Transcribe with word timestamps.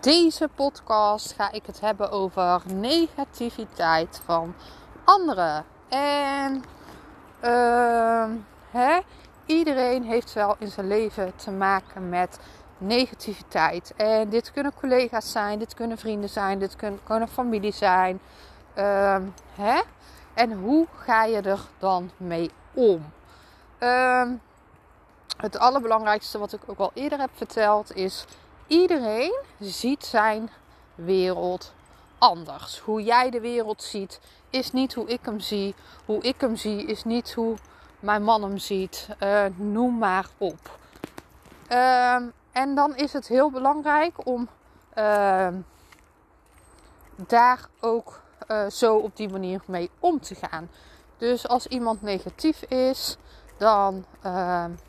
Deze 0.00 0.48
podcast 0.54 1.32
ga 1.32 1.52
ik 1.52 1.66
het 1.66 1.80
hebben 1.80 2.10
over 2.10 2.62
negativiteit 2.74 4.20
van 4.24 4.54
anderen. 5.04 5.64
En 5.88 6.64
uh, 7.44 8.24
hè, 8.70 8.98
iedereen 9.46 10.02
heeft 10.02 10.32
wel 10.32 10.56
in 10.58 10.68
zijn 10.68 10.86
leven 10.86 11.32
te 11.36 11.50
maken 11.50 12.08
met 12.08 12.38
negativiteit. 12.78 13.92
En 13.96 14.28
dit 14.28 14.52
kunnen 14.52 14.74
collega's 14.74 15.32
zijn, 15.32 15.58
dit 15.58 15.74
kunnen 15.74 15.98
vrienden 15.98 16.30
zijn, 16.30 16.58
dit 16.58 16.76
kunnen, 16.76 17.00
kunnen 17.04 17.28
familie 17.28 17.72
zijn. 17.72 18.20
Uh, 18.78 19.16
hè? 19.54 19.80
En 20.34 20.52
hoe 20.52 20.86
ga 20.96 21.24
je 21.24 21.40
er 21.40 21.60
dan 21.78 22.10
mee 22.16 22.50
om? 22.74 23.12
Uh, 23.80 24.28
het 25.36 25.58
allerbelangrijkste 25.58 26.38
wat 26.38 26.52
ik 26.52 26.60
ook 26.66 26.78
al 26.78 26.90
eerder 26.94 27.18
heb 27.18 27.30
verteld 27.34 27.94
is 27.94 28.26
iedereen 28.70 29.38
ziet 29.58 30.04
zijn 30.04 30.50
wereld 30.94 31.72
anders. 32.18 32.78
Hoe 32.78 33.02
jij 33.02 33.30
de 33.30 33.40
wereld 33.40 33.82
ziet, 33.82 34.20
is 34.50 34.72
niet 34.72 34.94
hoe 34.94 35.08
ik 35.08 35.20
hem 35.22 35.40
zie. 35.40 35.74
Hoe 36.04 36.22
ik 36.22 36.40
hem 36.40 36.56
zie, 36.56 36.84
is 36.84 37.04
niet 37.04 37.32
hoe 37.32 37.56
mijn 38.00 38.22
man 38.22 38.42
hem 38.42 38.58
ziet. 38.58 39.08
Uh, 39.22 39.44
noem 39.56 39.98
maar 39.98 40.26
op. 40.38 40.78
Uh, 41.68 42.14
en 42.52 42.74
dan 42.74 42.96
is 42.96 43.12
het 43.12 43.28
heel 43.28 43.50
belangrijk 43.50 44.26
om 44.26 44.48
uh, 44.98 45.48
daar 47.26 47.68
ook 47.80 48.20
uh, 48.48 48.66
zo 48.66 48.96
op 48.96 49.16
die 49.16 49.28
manier 49.28 49.60
mee 49.66 49.90
om 49.98 50.20
te 50.20 50.34
gaan. 50.34 50.70
Dus 51.16 51.48
als 51.48 51.66
iemand 51.66 52.02
negatief 52.02 52.62
is, 52.62 53.16
dan 53.56 54.04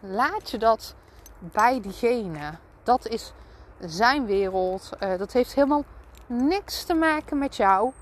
laat 0.00 0.50
je 0.50 0.58
dat 0.58 0.94
bij 1.38 1.80
diegene. 1.80 2.52
Dat 2.82 3.06
is 3.06 3.32
zijn 3.80 4.26
wereld. 4.26 4.90
Uh, 5.02 5.18
dat 5.18 5.32
heeft 5.32 5.54
helemaal 5.54 5.84
niks 6.26 6.84
te 6.84 6.94
maken 6.94 7.38
met 7.38 7.56
jou. 7.56 7.92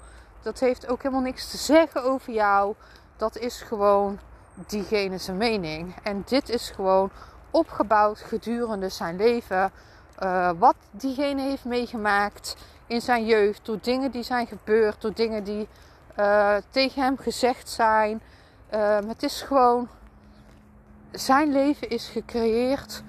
Dat 0.43 0.61
heeft 0.61 0.89
ook 0.89 1.03
helemaal 1.03 1.25
niks 1.25 1.51
te 1.51 1.57
zeggen 1.57 2.03
over 2.03 2.33
jou. 2.33 2.75
Dat 3.17 3.37
is 3.37 3.63
gewoon 3.63 4.19
diegene 4.67 5.19
zijn 5.19 5.37
mening. 5.37 5.95
En 6.03 6.23
dit 6.27 6.49
is 6.49 6.71
gewoon 6.71 7.11
opgebouwd 7.51 8.19
gedurende 8.19 8.89
zijn 8.89 9.17
leven. 9.17 9.73
Uh, 10.23 10.51
wat 10.59 10.77
diegene 10.91 11.43
heeft 11.43 11.65
meegemaakt 11.65 12.57
in 12.87 13.01
zijn 13.01 13.27
jeugd. 13.27 13.65
Door 13.65 13.79
dingen 13.81 14.11
die 14.11 14.23
zijn 14.23 14.47
gebeurd. 14.47 15.01
Door 15.01 15.15
dingen 15.15 15.45
die 15.45 15.69
uh, 16.19 16.57
tegen 16.71 17.03
hem 17.03 17.19
gezegd 17.19 17.69
zijn. 17.69 18.23
het 19.07 19.23
is 19.23 19.43
gewoon. 19.43 19.89
Zijn 21.13 21.53
leven 21.53 21.89
is 21.89 22.09
gecreëerd 22.09 23.03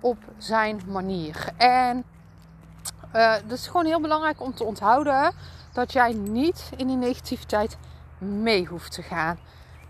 op 0.00 0.18
zijn 0.38 0.80
manier. 0.86 1.48
En 1.56 2.04
uh, 3.14 3.32
het 3.32 3.52
is 3.52 3.66
gewoon 3.66 3.86
heel 3.86 4.00
belangrijk 4.00 4.40
om 4.40 4.54
te 4.54 4.64
onthouden 4.64 5.32
dat 5.72 5.92
jij 5.92 6.12
niet 6.12 6.70
in 6.76 6.86
die 6.86 6.96
negativiteit 6.96 7.76
mee 8.18 8.66
hoeft 8.66 8.92
te 8.92 9.02
gaan. 9.02 9.38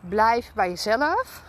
Blijf 0.00 0.52
bij 0.54 0.68
jezelf. 0.68 1.42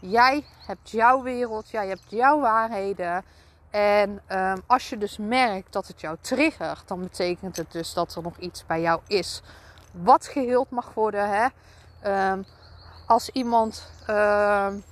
Jij 0.00 0.44
hebt 0.66 0.90
jouw 0.90 1.22
wereld, 1.22 1.70
jij 1.70 1.88
hebt 1.88 2.04
jouw 2.08 2.40
waarheden. 2.40 3.24
En 3.70 4.20
um, 4.28 4.62
als 4.66 4.88
je 4.88 4.98
dus 4.98 5.18
merkt 5.18 5.72
dat 5.72 5.86
het 5.86 6.00
jou 6.00 6.16
triggert, 6.20 6.88
dan 6.88 7.00
betekent 7.00 7.56
het 7.56 7.72
dus 7.72 7.94
dat 7.94 8.14
er 8.14 8.22
nog 8.22 8.36
iets 8.38 8.66
bij 8.66 8.80
jou 8.80 9.00
is 9.06 9.42
wat 9.90 10.26
geheeld 10.26 10.70
mag 10.70 10.94
worden. 10.94 11.28
Hè? 11.28 11.46
Um, 12.30 12.44
als 13.06 13.28
iemand. 13.28 13.90
Um, 14.10 14.84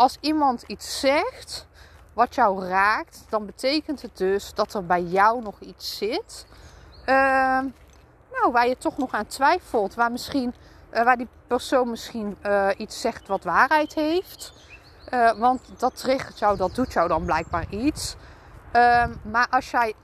als 0.00 0.16
iemand 0.20 0.62
iets 0.62 1.00
zegt 1.00 1.66
wat 2.12 2.34
jou 2.34 2.66
raakt, 2.66 3.24
dan 3.28 3.46
betekent 3.46 4.02
het 4.02 4.16
dus 4.16 4.54
dat 4.54 4.74
er 4.74 4.86
bij 4.86 5.02
jou 5.02 5.42
nog 5.42 5.60
iets 5.60 5.96
zit. 5.96 6.46
Uh, 7.00 7.14
nou, 8.32 8.52
waar 8.52 8.68
je 8.68 8.76
toch 8.78 8.96
nog 8.96 9.12
aan 9.12 9.26
twijfelt. 9.26 9.94
Waar, 9.94 10.12
misschien, 10.12 10.54
uh, 10.92 11.02
waar 11.02 11.16
die 11.16 11.28
persoon 11.46 11.90
misschien 11.90 12.36
uh, 12.46 12.68
iets 12.76 13.00
zegt 13.00 13.28
wat 13.28 13.44
waarheid 13.44 13.94
heeft. 13.94 14.52
Uh, 15.10 15.32
want 15.38 15.60
dat 15.78 15.96
triggert 15.96 16.38
jou, 16.38 16.56
dat 16.56 16.74
doet 16.74 16.92
jou 16.92 17.08
dan 17.08 17.24
blijkbaar 17.24 17.66
iets. 17.70 18.16
Ehm, 18.72 19.10
maar 19.22 19.46
als 19.50 19.70
jij 19.70 19.94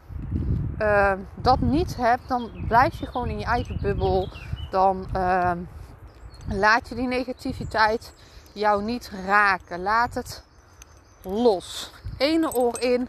ehm, 0.79 1.19
dat 1.35 1.61
niet 1.61 1.97
hebt, 1.97 2.29
dan 2.29 2.65
blijf 2.69 2.99
je 2.99 3.07
gewoon 3.07 3.29
in 3.29 3.39
je 3.39 3.45
eigen 3.45 3.79
bubbel. 3.81 4.29
Dan 4.71 5.07
laat 6.49 6.89
je 6.89 6.95
die 6.95 7.09
negativiteit 7.09 8.13
jou 8.57 8.83
niet 8.83 9.11
raken. 9.27 9.83
Laat 9.83 10.15
het 10.15 10.43
los. 11.23 11.91
Ene 12.19 12.55
oor 12.55 12.81
in, 12.81 13.09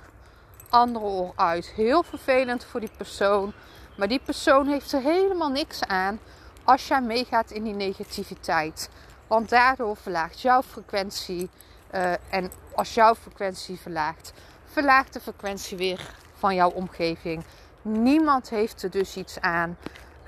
andere 0.69 1.05
oor 1.05 1.33
uit. 1.35 1.67
Heel 1.75 2.03
vervelend 2.03 2.65
voor 2.65 2.79
die 2.79 2.91
persoon. 2.97 3.53
Maar 3.97 4.07
die 4.07 4.21
persoon 4.25 4.67
heeft 4.67 4.91
er 4.91 5.01
helemaal 5.01 5.49
niks 5.49 5.83
aan 5.83 6.19
als 6.63 6.87
jij 6.87 7.01
meegaat 7.01 7.51
in 7.51 7.63
die 7.63 7.73
negativiteit. 7.73 8.89
Want 9.27 9.49
daardoor 9.49 9.97
verlaagt 9.97 10.41
jouw 10.41 10.61
frequentie. 10.61 11.49
Uh, 11.93 12.11
en 12.29 12.51
als 12.75 12.93
jouw 12.93 13.15
frequentie 13.15 13.79
verlaagt, 13.79 14.33
verlaagt 14.65 15.13
de 15.13 15.19
frequentie 15.19 15.77
weer 15.77 16.13
van 16.33 16.55
jouw 16.55 16.69
omgeving. 16.69 17.43
Niemand 17.81 18.49
heeft 18.49 18.83
er 18.83 18.89
dus 18.89 19.17
iets 19.17 19.39
aan 19.39 19.77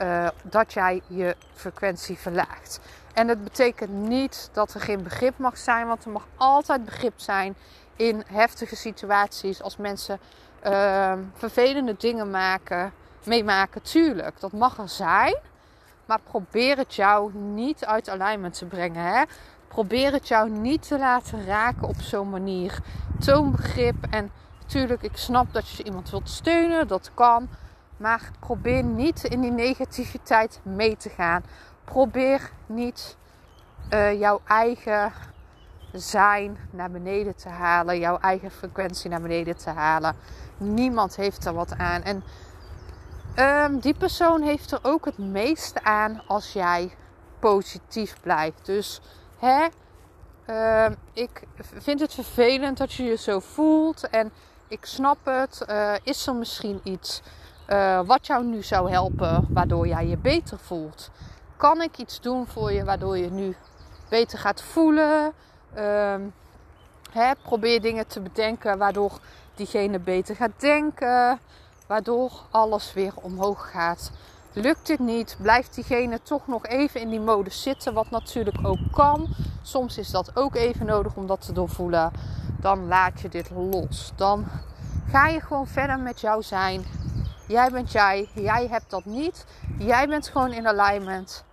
uh, 0.01 0.27
dat 0.43 0.73
jij 0.73 1.01
je 1.07 1.35
frequentie 1.53 2.17
verlaagt. 2.17 2.79
En 3.13 3.27
het 3.27 3.43
betekent 3.43 3.91
niet 3.91 4.49
dat 4.53 4.73
er 4.73 4.81
geen 4.81 5.03
begrip 5.03 5.37
mag 5.37 5.57
zijn, 5.57 5.87
want 5.87 6.05
er 6.05 6.11
mag 6.11 6.27
altijd 6.37 6.85
begrip 6.85 7.19
zijn 7.19 7.55
in 7.95 8.23
heftige 8.27 8.75
situaties. 8.75 9.61
Als 9.61 9.77
mensen 9.77 10.19
uh, 10.65 11.13
vervelende 11.33 11.95
dingen 11.97 12.29
maken, 12.29 12.93
meemaken, 13.23 13.81
tuurlijk, 13.81 14.39
dat 14.39 14.51
mag 14.51 14.77
er 14.77 14.89
zijn. 14.89 15.35
Maar 16.05 16.19
probeer 16.23 16.77
het 16.77 16.95
jou 16.95 17.33
niet 17.33 17.85
uit 17.85 18.09
alignment 18.09 18.57
te 18.57 18.65
brengen. 18.65 19.03
Hè? 19.03 19.23
Probeer 19.67 20.11
het 20.11 20.27
jou 20.27 20.49
niet 20.49 20.87
te 20.87 20.99
laten 20.99 21.45
raken 21.45 21.87
op 21.87 22.01
zo'n 22.01 22.29
manier. 22.29 22.79
Toon 23.19 23.51
begrip. 23.51 23.95
En 24.09 24.31
natuurlijk, 24.61 25.01
ik 25.01 25.17
snap 25.17 25.53
dat 25.53 25.69
je 25.69 25.83
iemand 25.83 26.09
wilt 26.09 26.29
steunen, 26.29 26.87
dat 26.87 27.11
kan. 27.13 27.49
Maar 27.99 28.31
probeer 28.39 28.83
niet 28.83 29.23
in 29.23 29.41
die 29.41 29.51
negativiteit 29.51 30.59
mee 30.63 30.97
te 30.97 31.09
gaan. 31.09 31.43
Probeer 31.85 32.51
niet 32.65 33.17
uh, 33.93 34.19
jouw 34.19 34.41
eigen 34.47 35.11
zijn 35.91 36.57
naar 36.71 36.91
beneden 36.91 37.35
te 37.35 37.49
halen, 37.49 37.99
jouw 37.99 38.17
eigen 38.17 38.51
frequentie 38.51 39.09
naar 39.09 39.21
beneden 39.21 39.57
te 39.57 39.69
halen. 39.69 40.15
Niemand 40.57 41.15
heeft 41.15 41.45
er 41.45 41.53
wat 41.53 41.77
aan. 41.77 42.03
En 42.03 42.23
um, 43.35 43.79
die 43.79 43.93
persoon 43.93 44.41
heeft 44.41 44.71
er 44.71 44.79
ook 44.81 45.05
het 45.05 45.17
meeste 45.17 45.83
aan 45.83 46.21
als 46.27 46.53
jij 46.53 46.91
positief 47.39 48.15
blijft. 48.21 48.65
Dus 48.65 49.01
hè, 49.39 49.67
uh, 50.49 50.95
ik 51.13 51.41
vind 51.57 51.99
het 51.99 52.13
vervelend 52.13 52.77
dat 52.77 52.93
je 52.93 53.03
je 53.03 53.17
zo 53.17 53.39
voelt. 53.39 54.09
En 54.09 54.31
ik 54.67 54.85
snap 54.85 55.17
het. 55.23 55.65
Uh, 55.69 55.93
is 56.03 56.27
er 56.27 56.35
misschien 56.35 56.79
iets 56.83 57.21
uh, 57.69 57.99
wat 58.05 58.27
jou 58.27 58.45
nu 58.45 58.63
zou 58.63 58.91
helpen, 58.91 59.47
waardoor 59.49 59.87
jij 59.87 60.07
je 60.07 60.17
beter 60.17 60.59
voelt? 60.59 61.09
Kan 61.57 61.81
ik 61.81 61.97
iets 61.97 62.21
doen 62.21 62.47
voor 62.47 62.71
je 62.71 62.83
waardoor 62.83 63.17
je 63.17 63.31
nu 63.31 63.55
beter 64.09 64.39
gaat 64.39 64.61
voelen? 64.61 65.33
Hè, 67.11 67.31
probeer 67.43 67.81
dingen 67.81 68.07
te 68.07 68.19
bedenken 68.19 68.77
waardoor 68.77 69.19
diegene 69.55 69.99
beter 69.99 70.35
gaat 70.35 70.59
denken. 70.59 71.39
Waardoor 71.87 72.31
alles 72.51 72.93
weer 72.93 73.13
omhoog 73.15 73.71
gaat. 73.71 74.11
Lukt 74.53 74.87
dit 74.87 74.99
niet, 74.99 75.37
blijft 75.41 75.75
diegene 75.75 76.21
toch 76.23 76.47
nog 76.47 76.65
even 76.65 77.01
in 77.01 77.09
die 77.09 77.19
mode 77.19 77.49
zitten. 77.49 77.93
Wat 77.93 78.09
natuurlijk 78.09 78.57
ook 78.67 78.91
kan. 78.91 79.27
Soms 79.61 79.97
is 79.97 80.11
dat 80.11 80.31
ook 80.35 80.55
even 80.55 80.85
nodig 80.85 81.15
om 81.15 81.27
dat 81.27 81.41
te 81.45 81.53
doorvoelen. 81.53 82.11
Dan 82.59 82.87
laat 82.87 83.21
je 83.21 83.29
dit 83.29 83.49
los. 83.49 84.11
Dan 84.15 84.45
ga 85.11 85.27
je 85.27 85.41
gewoon 85.41 85.67
verder 85.67 85.99
met 85.99 86.21
jou 86.21 86.43
zijn. 86.43 86.85
Jij 87.49 87.69
bent 87.71 87.91
jij. 87.91 88.29
Jij 88.33 88.67
hebt 88.67 88.89
dat 88.89 89.05
niet. 89.05 89.45
Jij 89.77 90.07
bent 90.07 90.27
gewoon 90.27 90.53
in 90.53 90.67
alignment. 90.67 91.43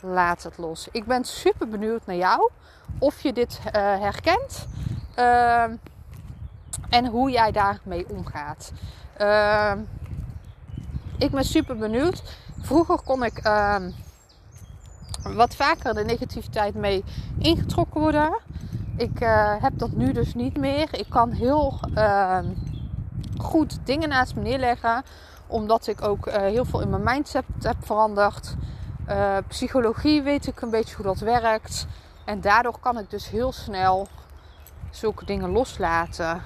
Laat 0.00 0.42
het 0.42 0.58
los. 0.58 0.88
Ik 0.92 1.04
ben 1.04 1.24
super 1.24 1.68
benieuwd 1.68 2.06
naar 2.06 2.16
jou 2.16 2.50
of 2.98 3.20
je 3.20 3.32
dit 3.32 3.60
uh, 3.66 3.72
herkent. 3.72 4.66
Uh, 5.18 5.62
En 6.88 7.06
hoe 7.06 7.30
jij 7.30 7.52
daarmee 7.52 8.08
omgaat. 8.08 8.72
Ehm, 9.16 9.78
ik 11.18 11.30
ben 11.30 11.44
super 11.44 11.76
benieuwd. 11.76 12.22
Vroeger 12.60 13.00
kon 13.04 13.24
ik 13.24 13.38
ehm, 13.38 13.90
wat 15.22 15.54
vaker 15.54 15.94
de 15.94 16.04
negativiteit 16.04 16.74
mee 16.74 17.04
ingetrokken 17.38 18.00
worden. 18.00 18.38
Ik 18.96 19.20
uh, 19.20 19.62
heb 19.62 19.78
dat 19.78 19.92
nu 19.92 20.12
dus 20.12 20.34
niet 20.34 20.56
meer. 20.56 20.88
Ik 20.98 21.06
kan 21.08 21.30
heel 21.30 21.80
goed 23.38 23.78
dingen 23.84 24.08
naast 24.08 24.34
me 24.34 24.42
neerleggen. 24.42 25.04
Omdat 25.46 25.86
ik 25.86 26.02
ook 26.02 26.26
uh, 26.26 26.34
heel 26.34 26.64
veel 26.64 26.80
in 26.80 26.90
mijn 26.90 27.02
mindset 27.04 27.44
heb 27.62 27.76
veranderd. 27.80 28.54
Uh, 29.08 29.36
psychologie 29.48 30.22
weet 30.22 30.46
ik 30.46 30.60
een 30.60 30.70
beetje 30.70 30.96
hoe 30.96 31.04
dat 31.04 31.18
werkt. 31.18 31.86
En 32.24 32.40
daardoor 32.40 32.78
kan 32.80 32.98
ik 32.98 33.10
dus 33.10 33.30
heel 33.30 33.52
snel 33.52 34.08
zulke 34.90 35.24
dingen 35.24 35.50
loslaten. 35.50 36.42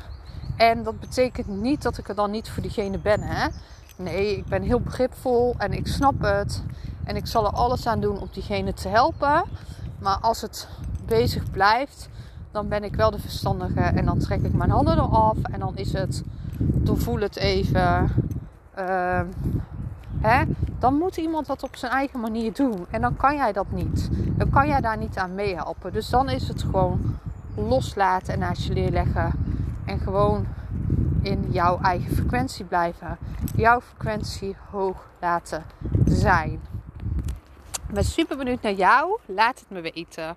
En 0.57 0.83
dat 0.83 1.01
betekent 1.01 1.49
niet 1.49 1.83
dat 1.83 1.99
ik 1.99 2.09
er 2.09 2.15
dan 2.15 2.31
niet 2.31 2.51
voor 2.51 2.63
diegene 2.63 2.99
ben. 2.99 3.21
Hè? 3.23 3.49
Nee, 3.97 4.37
ik 4.37 4.47
ben 4.47 4.63
heel 4.63 4.81
begripvol 4.81 5.55
en 5.59 5.73
ik 5.73 5.87
snap 5.87 6.15
het. 6.21 6.63
En 7.05 7.17
ik 7.17 7.27
zal 7.27 7.47
er 7.47 7.53
alles 7.53 7.87
aan 7.87 8.01
doen 8.01 8.21
om 8.21 8.29
diegene 8.33 8.75
te 8.75 8.89
helpen. 8.89 9.45
Maar 9.99 10.19
als 10.21 10.41
het 10.41 10.69
bezig 11.07 11.51
blijft, 11.51 12.09
dan 12.51 12.69
ben 12.69 12.85
ik 12.85 12.95
wel 12.95 13.11
de 13.11 13.19
verstandige. 13.19 13.81
En 13.81 14.05
dan 14.05 14.19
trek 14.19 14.43
ik 14.43 14.53
mijn 14.53 14.71
handen 14.71 14.99
eraf. 14.99 15.37
En 15.43 15.61
dan 15.61 15.77
is 15.77 15.93
het, 15.93 16.23
doorvoel 16.59 17.21
het 17.21 17.37
even. 17.37 18.11
Uh, 18.79 19.21
hè? 20.21 20.45
Dan 20.79 20.95
moet 20.95 21.17
iemand 21.17 21.47
dat 21.47 21.63
op 21.63 21.77
zijn 21.77 21.93
eigen 21.93 22.21
manier 22.21 22.53
doen. 22.53 22.87
En 22.91 23.01
dan 23.01 23.17
kan 23.17 23.37
jij 23.37 23.53
dat 23.53 23.71
niet. 23.71 24.09
Dan 24.13 24.51
kan 24.51 24.67
jij 24.67 24.81
daar 24.81 24.97
niet 24.97 25.17
aan 25.17 25.35
meehelpen. 25.35 25.93
Dus 25.93 26.09
dan 26.09 26.29
is 26.29 26.49
het 26.49 26.63
gewoon 26.63 27.19
loslaten 27.55 28.33
en 28.33 28.39
naast 28.39 28.63
je 28.63 28.73
neerleggen. 28.73 29.33
En 29.85 29.99
gewoon 29.99 30.47
in 31.23 31.47
jouw 31.51 31.81
eigen 31.81 32.15
frequentie 32.15 32.65
blijven. 32.65 33.19
Jouw 33.57 33.81
frequentie 33.81 34.57
hoog 34.71 35.09
laten 35.21 35.65
zijn. 36.05 36.61
Ik 37.89 37.95
ben 37.95 38.05
super 38.05 38.37
benieuwd 38.37 38.63
naar 38.63 38.73
jou. 38.73 39.19
Laat 39.27 39.59
het 39.59 39.71
me 39.71 39.81
weten. 39.81 40.37